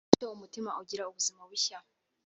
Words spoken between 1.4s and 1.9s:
bushya